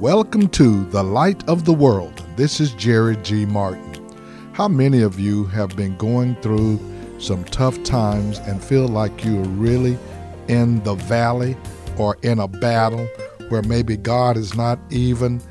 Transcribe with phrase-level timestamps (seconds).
[0.00, 2.24] Welcome to The Light of the World.
[2.36, 3.44] This is Jerry G.
[3.44, 4.08] Martin.
[4.52, 6.78] How many of you have been going through
[7.18, 9.98] some tough times and feel like you're really
[10.46, 11.56] in the valley
[11.96, 13.06] or in a battle
[13.48, 15.42] where maybe God is not even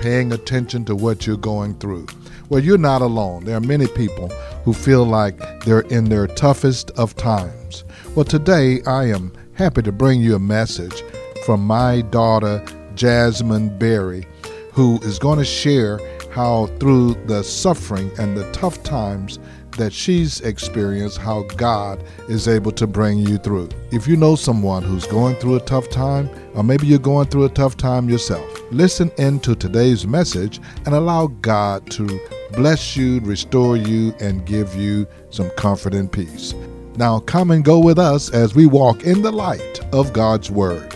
[0.00, 2.08] paying attention to what you're going through?
[2.48, 3.44] Well, you're not alone.
[3.44, 4.30] There are many people
[4.64, 7.84] who feel like they're in their toughest of times.
[8.16, 11.04] Well, today I am happy to bring you a message
[11.46, 12.64] from my daughter
[12.94, 14.26] Jasmine Berry,
[14.72, 16.00] who is going to share
[16.32, 19.38] how, through the suffering and the tough times
[19.76, 23.68] that she's experienced, how God is able to bring you through.
[23.90, 27.44] If you know someone who's going through a tough time, or maybe you're going through
[27.44, 32.20] a tough time yourself, listen in to today's message and allow God to
[32.52, 36.54] bless you, restore you, and give you some comfort and peace.
[36.96, 40.91] Now, come and go with us as we walk in the light of God's Word.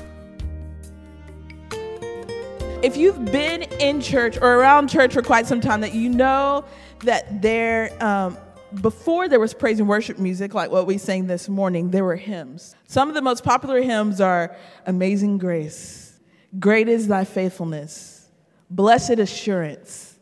[2.96, 6.64] If you've been in church or around church for quite some time, that you know
[7.00, 8.38] that there, um,
[8.80, 12.16] before there was praise and worship music like what we sang this morning, there were
[12.16, 12.74] hymns.
[12.86, 16.18] Some of the most popular hymns are Amazing Grace,
[16.58, 18.30] Great is Thy Faithfulness,
[18.70, 20.18] Blessed Assurance,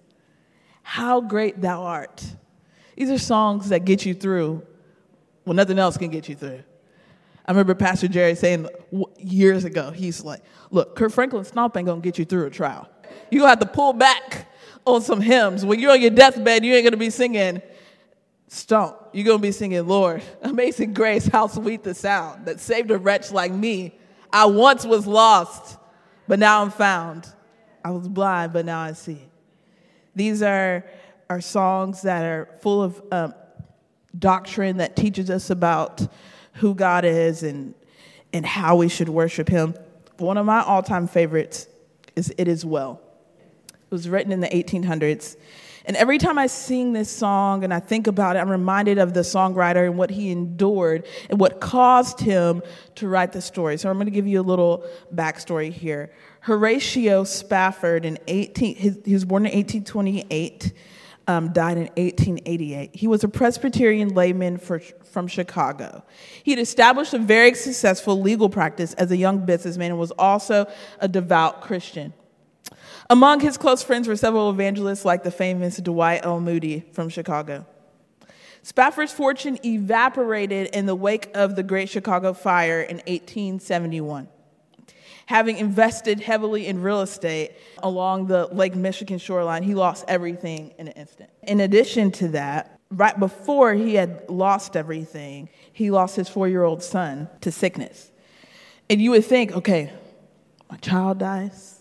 [0.83, 2.25] How Great Thou Art.
[2.97, 4.67] These are songs that get you through
[5.45, 6.64] when nothing else can get you through.
[7.47, 8.69] I remember Pastor Jerry saying
[9.19, 12.89] years ago, he's like, look, Kirk Franklin Stomp ain't gonna get you through a trial.
[13.31, 14.51] You're gonna have to pull back
[14.86, 15.64] on some hymns.
[15.64, 17.61] When you're on your deathbed, you ain't gonna be singing
[18.48, 18.97] Stomp.
[19.12, 23.31] You're gonna be singing, Lord, amazing grace, how sweet the sound that saved a wretch
[23.31, 23.98] like me.
[24.33, 25.77] I once was lost,
[26.27, 27.27] but now I'm found.
[27.84, 29.20] I was blind, but now I see.
[30.17, 30.84] These are,
[31.29, 33.34] are songs that are full of um,
[34.19, 36.06] doctrine that teaches us about
[36.55, 37.74] who God is and,
[38.33, 39.74] and how we should worship Him.
[40.19, 41.69] One of my all time favorites
[42.16, 43.00] is It Is Well.
[43.69, 45.36] It was written in the 1800s.
[45.86, 49.12] And every time I sing this song and I think about it, I'm reminded of
[49.12, 52.62] the songwriter and what he endured and what caused him
[52.95, 53.77] to write the story.
[53.77, 56.11] So I'm going to give you a little backstory here.
[56.40, 60.73] Horatio Spafford, in 18, he was born in 1828
[61.27, 62.95] um, died in 1888.
[62.95, 66.05] He was a Presbyterian layman for, from Chicago.
[66.42, 70.67] He had established a very successful legal practice as a young businessman and was also
[71.01, 72.12] a devout Christian.
[73.11, 76.40] Among his close friends were several evangelists like the famous Dwight L.
[76.40, 77.67] Moody from Chicago.
[78.62, 84.29] Spafford's fortune evaporated in the wake of the Great Chicago Fire in 1871
[85.27, 87.52] having invested heavily in real estate
[87.83, 91.30] along the Lake Michigan shoreline, he lost everything in an instant.
[91.42, 96.62] In addition to that, right before he had lost everything, he lost his four year
[96.62, 98.11] old son to sickness.
[98.90, 99.92] And you would think, okay,
[100.70, 101.79] my child dies,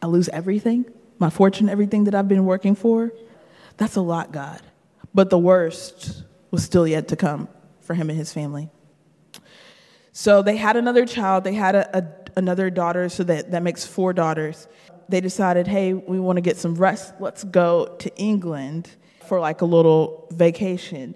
[0.00, 0.86] I lose everything,
[1.18, 3.12] my fortune, everything that I've been working for.
[3.76, 4.60] That's a lot, God.
[5.14, 7.48] But the worst was still yet to come
[7.80, 8.70] for him and his family.
[10.12, 12.02] So they had another child, they had a, a
[12.36, 14.68] another daughter, so that, that makes four daughters.
[15.08, 17.14] They decided, hey, we want to get some rest.
[17.20, 18.90] Let's go to England
[19.26, 21.14] for like a little vacation.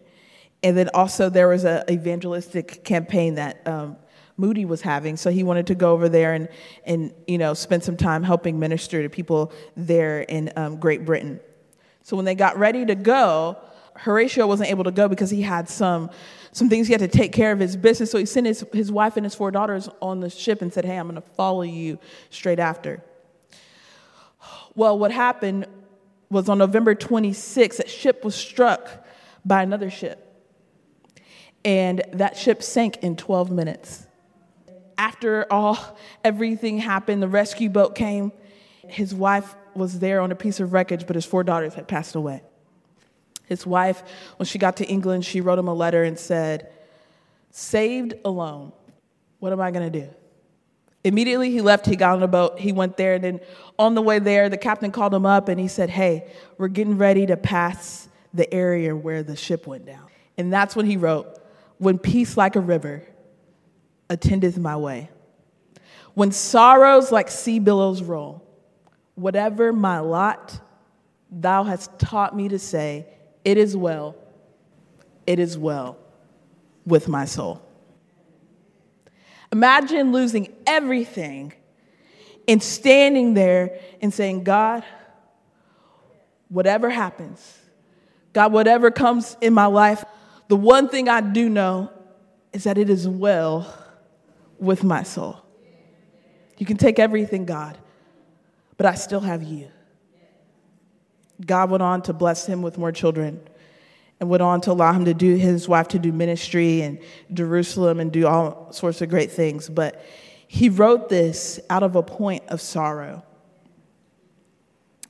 [0.63, 3.97] And then also there was an evangelistic campaign that um,
[4.37, 6.49] Moody was having, so he wanted to go over there and,
[6.85, 11.41] and you know spend some time helping minister to people there in um, Great Britain.
[12.03, 13.57] So when they got ready to go,
[13.99, 16.11] Horatio wasn't able to go because he had some
[16.57, 18.11] some things he had to take care of his business.
[18.11, 20.87] So he sent his, his wife and his four daughters on the ship and said,
[20.87, 21.99] Hey, I'm going to follow you
[22.31, 23.05] straight after.
[24.75, 25.67] Well, what happened
[26.31, 29.07] was on November 26th, that ship was struck
[29.45, 30.23] by another ship.
[31.63, 34.07] And that ship sank in 12 minutes.
[34.97, 38.33] After all, everything happened, the rescue boat came.
[38.89, 42.15] His wife was there on a piece of wreckage, but his four daughters had passed
[42.15, 42.43] away.
[43.47, 44.03] His wife,
[44.37, 46.71] when she got to England, she wrote him a letter and said,
[47.51, 48.73] Saved alone,
[49.39, 50.09] what am I going to do?
[51.05, 53.41] Immediately he left, he got on a boat, he went there, and then
[53.79, 56.29] on the way there, the captain called him up and he said, Hey,
[56.59, 60.07] we're getting ready to pass the area where the ship went down.
[60.37, 61.39] And that's when he wrote,
[61.79, 63.05] When peace like a river
[64.11, 65.11] attendeth my way,
[66.15, 68.43] when sorrows like sea billows roll,
[69.15, 70.61] whatever my lot,
[71.31, 73.07] thou hast taught me to say,
[73.47, 74.17] it is well,
[75.25, 75.97] it is well
[76.85, 77.63] with my soul.
[79.53, 81.53] Imagine losing everything
[82.49, 84.83] and standing there and saying, God,
[86.49, 87.57] whatever happens,
[88.33, 90.05] God, whatever comes in my life,
[90.49, 91.93] the one thing I do know
[92.53, 93.73] is that it is well
[94.59, 95.41] with my soul.
[96.59, 97.79] You can take everything, God,
[98.77, 99.71] but I still have you.
[101.45, 103.41] God went on to bless him with more children
[104.21, 107.01] and went on to allow him to do his wife to do ministry in
[107.33, 109.69] Jerusalem and do all sorts of great things.
[109.69, 110.03] But
[110.47, 113.25] he wrote this out of a point of sorrow.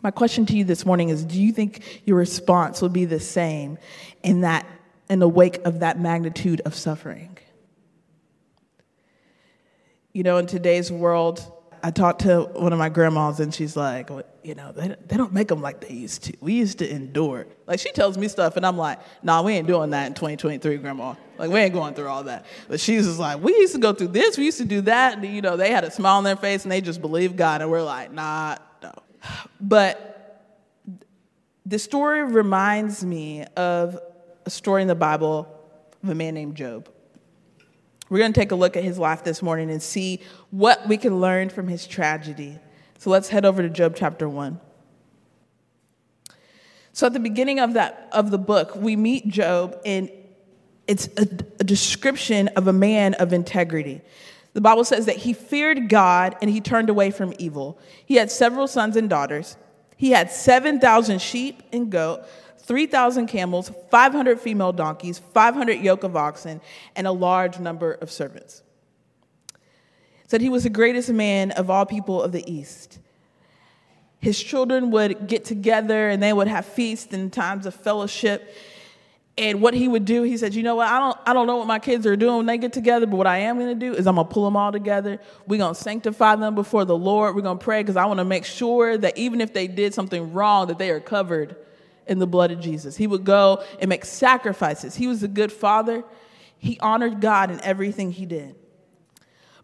[0.03, 3.21] My question to you this morning is do you think your response will be the
[3.21, 3.79] same
[4.23, 4.67] in that
[5.09, 7.39] in the wake of that magnitude of suffering?
[10.13, 11.45] You know, in today's world,
[11.87, 15.17] I talked to one of my grandmas and she's like, well, you know, they, they
[15.17, 16.37] don't make them like they used to.
[16.41, 17.47] We used to endure.
[17.69, 20.79] Like she tells me stuff and I'm like, nah, we ain't doing that in 2023,
[20.79, 21.15] grandma.
[21.39, 22.45] Like we ain't going through all that.
[22.67, 25.19] But she's just like, we used to go through this, we used to do that.
[25.19, 27.63] And, you know, they had a smile on their face and they just believed God.
[27.63, 28.93] And we're like, nah, no.
[29.61, 30.43] But
[31.67, 33.97] the story reminds me of
[34.45, 35.47] a story in the Bible
[36.03, 36.89] of a man named Job.
[38.09, 40.21] We're going to take a look at his life this morning and see
[40.51, 42.59] what we can learn from his tragedy.
[42.99, 44.61] So let's head over to Job chapter 1.
[46.93, 50.11] So at the beginning of that of the book, we meet Job and
[50.87, 51.23] it's a,
[51.61, 54.01] a description of a man of integrity.
[54.55, 57.79] The Bible says that he feared God and he turned away from evil.
[58.07, 59.57] He had several sons and daughters.
[59.99, 62.23] He had 7,000 sheep and goat,
[62.67, 66.61] 3,000 camels, 500 female donkeys, 500 yoke of oxen,
[66.97, 68.63] and a large number of servants.
[70.27, 72.99] Said he was the greatest man of all people of the East.
[74.19, 78.53] His children would get together and they would have feasts and times of fellowship.
[79.39, 80.89] And what he would do, he said, "You know what?
[80.89, 83.17] I don't, I don't know what my kids are doing when they get together, but
[83.17, 85.21] what I am going to do is I'm going to pull them all together.
[85.47, 87.37] We're going to sanctify them before the Lord.
[87.37, 89.95] We're going to pray because I want to make sure that even if they did
[89.95, 91.55] something wrong, that they are covered
[92.07, 92.97] in the blood of Jesus.
[92.97, 94.95] He would go and make sacrifices.
[94.95, 96.05] He was a good father.
[96.59, 98.55] He honored God in everything he did.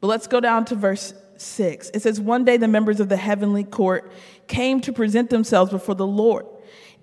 [0.00, 1.90] But let's go down to verse 6.
[1.94, 4.12] It says, One day the members of the heavenly court
[4.48, 6.46] came to present themselves before the Lord,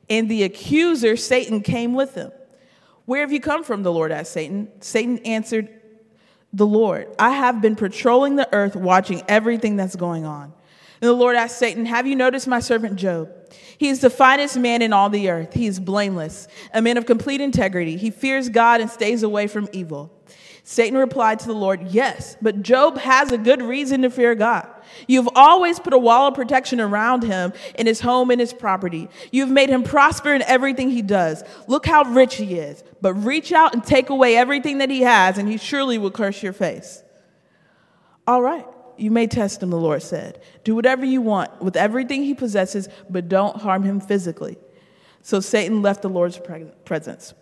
[0.10, 2.32] and the accuser, Satan, came with them.
[3.06, 3.84] Where have you come from?
[3.84, 4.70] The Lord asked Satan.
[4.82, 5.70] Satan answered,
[6.54, 10.54] The Lord, I have been patrolling the earth, watching everything that's going on.
[11.02, 13.32] And the Lord asked Satan, Have you noticed my servant Job?
[13.78, 15.54] He is the finest man in all the earth.
[15.54, 17.96] He is blameless, a man of complete integrity.
[17.96, 20.12] He fears God and stays away from evil.
[20.64, 24.68] Satan replied to the Lord, Yes, but Job has a good reason to fear God.
[25.08, 29.10] You've always put a wall of protection around him in his home and his property.
[29.32, 31.44] You've made him prosper in everything he does.
[31.68, 32.84] Look how rich he is.
[33.02, 36.44] But reach out and take away everything that he has, and he surely will curse
[36.44, 37.02] your face.
[38.28, 38.68] All right.
[39.00, 40.42] You may test him, the Lord said.
[40.64, 44.58] Do whatever you want with everything he possesses, but don't harm him physically.
[45.22, 46.40] So Satan left the Lord's
[46.86, 47.34] presence.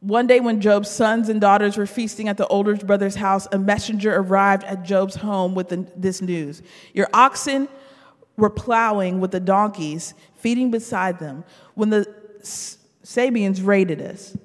[0.00, 3.58] One day, when Job's sons and daughters were feasting at the older brother's house, a
[3.58, 5.68] messenger arrived at Job's home with
[6.00, 6.62] this news
[6.94, 7.68] Your oxen
[8.36, 11.44] were plowing with the donkeys, feeding beside them,
[11.74, 12.06] when the
[12.42, 14.36] Sabeans raided us.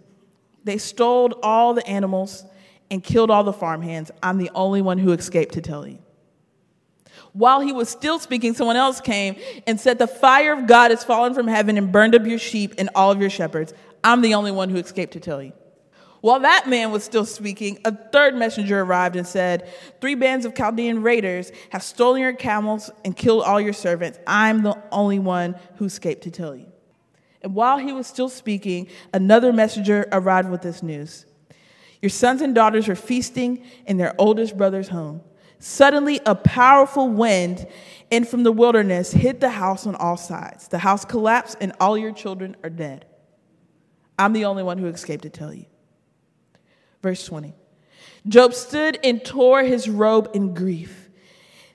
[0.65, 2.43] They stole all the animals
[2.91, 4.11] and killed all the farmhands.
[4.21, 5.99] I'm the only one who escaped to tell you.
[7.35, 9.35] While he was still speaking, someone else came
[9.67, 12.75] and said, The fire of God has fallen from heaven and burned up your sheep
[12.77, 13.73] and all of your shepherds.
[14.05, 15.51] I'm the only one who escaped to tell you.
[16.21, 20.55] While that man was still speaking, a third messenger arrived and said, Three bands of
[20.55, 24.17] Chaldean raiders have stolen your camels and killed all your servants.
[24.25, 26.67] I'm the only one who escaped to tell you.
[27.41, 31.25] And while he was still speaking, another messenger arrived with this news
[32.01, 35.19] Your sons and daughters are feasting in their oldest brother's home.
[35.67, 37.65] Suddenly, a powerful wind
[38.11, 40.67] in from the wilderness hit the house on all sides.
[40.67, 43.05] The house collapsed, and all your children are dead.
[44.19, 45.65] I'm the only one who escaped to tell you.
[47.01, 47.55] Verse 20
[48.27, 51.09] Job stood and tore his robe in grief.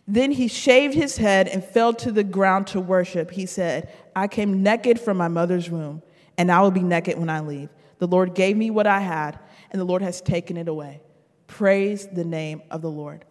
[0.06, 3.32] Then he shaved his head and fell to the ground to worship.
[3.32, 6.04] He said, I came naked from my mother's womb,
[6.38, 7.70] and I will be naked when I leave.
[7.99, 9.37] The Lord gave me what I had,
[9.73, 11.00] and the Lord has taken it away.
[11.49, 13.25] Praise the name of the Lord.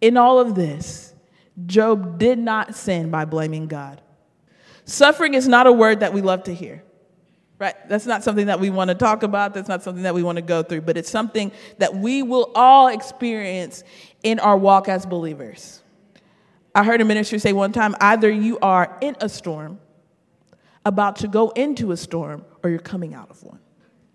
[0.00, 1.14] In all of this,
[1.66, 4.00] Job did not sin by blaming God.
[4.84, 6.82] Suffering is not a word that we love to hear,
[7.58, 7.74] right?
[7.88, 9.54] That's not something that we want to talk about.
[9.54, 12.50] That's not something that we want to go through, but it's something that we will
[12.54, 13.84] all experience
[14.22, 15.82] in our walk as believers.
[16.74, 19.80] I heard a minister say one time either you are in a storm,
[20.84, 23.58] about to go into a storm, or you're coming out of one.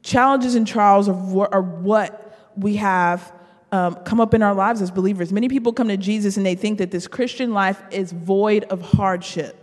[0.02, 1.14] Challenges and trials are,
[1.62, 3.32] what we have
[3.76, 5.34] um, come up in our lives as believers.
[5.34, 8.80] Many people come to Jesus and they think that this Christian life is void of
[8.80, 9.62] hardship.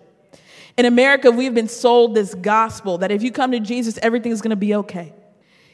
[0.76, 4.57] In America, we've been sold this gospel that if you come to Jesus, everything's to
[4.57, 5.14] be okay.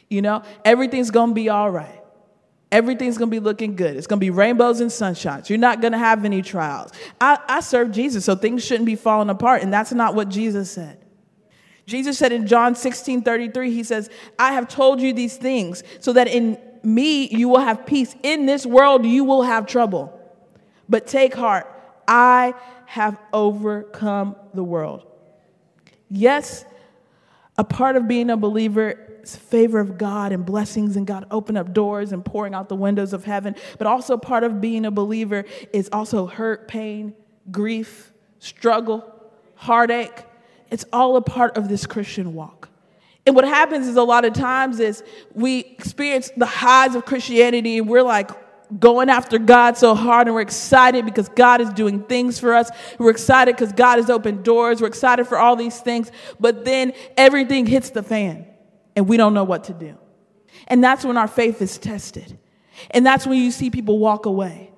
[0.09, 2.01] You know, everything's to be all right.
[2.71, 3.97] Everything's to be looking good.
[3.97, 5.49] It's to be rainbows and sunshines.
[5.49, 6.93] You're not to have any trials.
[7.21, 9.63] I, I serve Jesus, so things shouldn't be falling apart.
[9.63, 11.03] And that's not what Jesus said.
[11.87, 16.13] Jesus said in John 16 33, He says, I have told you these things so
[16.13, 18.15] that in me you will have peace.
[18.23, 20.15] In this world you will have trouble.
[20.89, 21.67] But take heart,
[22.07, 22.55] I
[22.87, 25.07] have overcome the world.
[26.09, 26.65] Yes,
[27.59, 31.57] a part of being a believer is favor of God and blessings, and God open
[31.57, 33.55] up doors and pouring out the windows of heaven.
[33.77, 37.15] But also, part of being a believer is also hurt, pain,
[37.51, 39.05] grief, struggle,
[39.55, 40.25] heartache.
[40.71, 42.58] It's all a part of this Christian walk.
[43.29, 45.05] And what happens is a lot of times is
[45.35, 48.31] we experience the highs of Christianity and we're like,
[48.81, 52.71] going after God so hard and we're excited because God is doing things for us.
[52.99, 54.81] We're excited because God has opened doors.
[54.81, 56.11] We're excited for all these things.
[56.41, 58.47] But then everything hits the fan
[58.97, 59.99] and we don't know what to do.
[60.69, 62.39] And that's when our faith is tested.
[62.93, 64.71] And that's when you see people walk away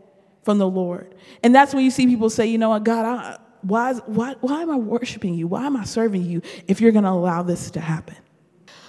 [0.42, 1.14] from the Lord.
[1.45, 4.62] And that's when you see people say, you know what, God, I, why, why, why
[4.62, 5.47] am I worshiping you?
[5.47, 8.16] Why am I serving you if you're going to allow this to happen?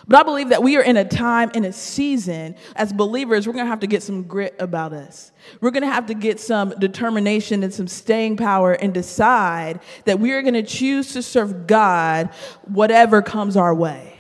[0.07, 3.53] But I believe that we are in a time, in a season, as believers, we're
[3.65, 5.31] to have to get some grit about us.
[5.59, 10.31] We're to have to get some determination and some staying power and decide that we
[10.31, 12.29] are to choose to serve God
[12.63, 14.17] whatever comes our way.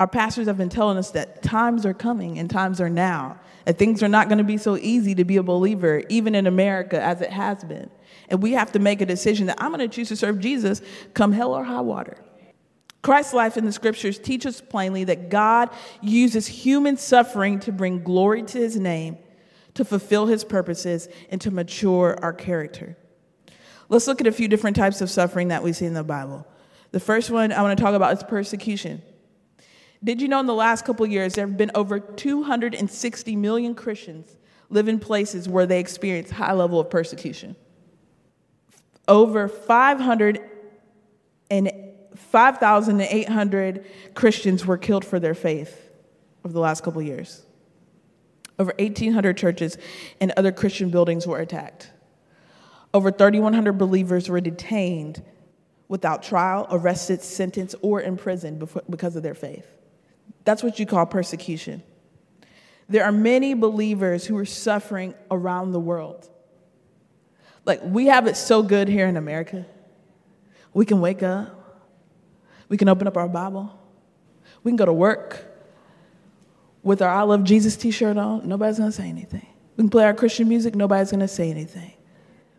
[0.00, 3.40] Our pastors have been telling us that times are coming and times are now.
[3.66, 7.02] And things are not to be so easy to be a believer, even in America,
[7.02, 7.90] as it has been.
[8.30, 10.80] And we have to make a decision that I'm to choose to serve Jesus
[11.12, 12.16] come hell or high water.
[13.02, 18.02] Christ's life in the scriptures teaches us plainly that God uses human suffering to bring
[18.02, 19.18] glory to his name,
[19.74, 22.96] to fulfill his purposes, and to mature our character.
[23.88, 26.46] Let's look at a few different types of suffering that we see in the Bible.
[26.90, 29.02] The first one I want to talk about is persecution.
[30.02, 34.36] Did you know in the last couple years there have been over 260 million Christians
[34.70, 37.56] live in places where they experience high level of persecution?
[39.06, 40.40] Over 500
[41.50, 41.70] and
[42.18, 43.84] 5,800
[44.14, 45.90] Christians were killed for their faith
[46.44, 47.42] over the last couple years.
[48.58, 49.78] Over 1,800 churches
[50.20, 51.90] and other Christian buildings were attacked.
[52.92, 55.22] Over 3,100 believers were detained
[55.88, 59.66] without trial, arrested, sentenced, or imprisoned because of their faith.
[60.44, 61.82] That's what you call persecution.
[62.88, 66.28] There are many believers who are suffering around the world.
[67.64, 69.66] Like, we have it so good here in America.
[70.72, 71.57] We can wake up,
[72.68, 73.78] we can open up our Bible.
[74.62, 75.44] We can go to work
[76.82, 78.48] with our I Love Jesus t shirt on.
[78.48, 79.46] Nobody's going to say anything.
[79.76, 80.74] We can play our Christian music.
[80.74, 81.92] Nobody's going to say anything.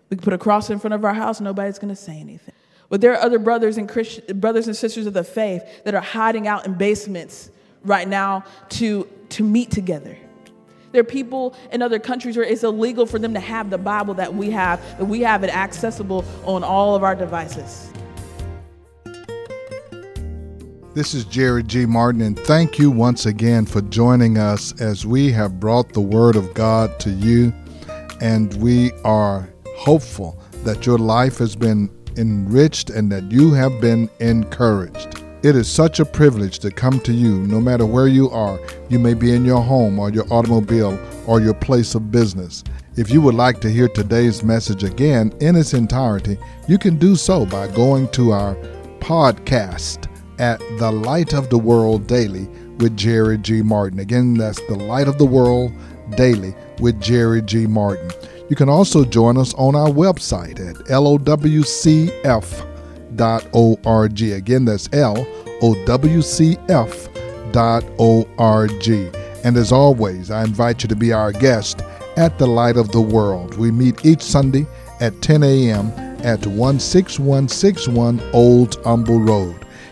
[0.10, 1.40] We can put a cross in front of our house.
[1.40, 2.56] Nobody's going to say anything.
[2.90, 3.88] But there are other brothers and,
[4.42, 7.52] brothers and sisters of the faith that are hiding out in basements
[7.84, 10.18] right now to, to meet together.
[10.92, 14.16] There are people in other countries where it's illegal for them to have the Bible
[14.16, 17.92] that we have, that we have it accessible on all of our devices.
[20.96, 21.86] This is Jerry G.
[21.86, 26.36] Martin, and thank you once again for joining us as we have brought the Word
[26.36, 27.54] of God to you.
[28.22, 34.10] And we are hopeful that your life has been enriched and that you have been
[34.20, 35.24] encouraged.
[35.44, 38.60] It is such a privilege to come to you no matter where you are.
[38.90, 42.64] You may be in your home or your automobile or your place of business.
[42.96, 47.16] If you would like to hear today's message again in its entirety, you can do
[47.16, 48.56] so by going to our
[49.00, 50.09] podcast
[50.40, 52.48] at The Light of the World Daily
[52.80, 53.62] with Jerry G.
[53.62, 54.00] Martin.
[54.00, 55.72] Again, that's The Light of the World
[56.16, 57.68] Daily with Jerry G.
[57.68, 58.10] Martin.
[58.50, 62.22] You can also join us on our website at lowcf.org.
[64.22, 65.30] Again, that's lowcf.org.
[69.46, 71.82] And as always, I invite you to be our guest
[72.18, 73.58] at the Light of the World.
[73.58, 74.66] We meet each Sunday
[75.00, 75.92] at 10 a.m.
[76.24, 79.66] at 16161 Old Humble Road.